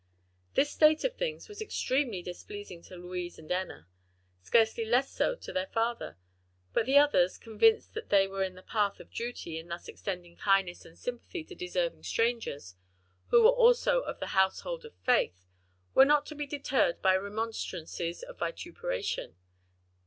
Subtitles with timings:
[0.55, 3.87] This state of things was extremely displeasing to Louise and Enna;
[4.41, 6.17] scarcely less so to their father;
[6.73, 10.37] but the others, convinced that they were in the path of duty in thus extending
[10.37, 12.73] kindness and sympathy to deserving strangers,
[13.27, 15.45] who were also "of the household of faith,"
[15.93, 19.35] were not to be deterred by remonstrances or vituperation.